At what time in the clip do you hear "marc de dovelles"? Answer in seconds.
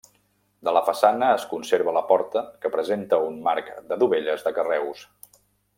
3.49-4.47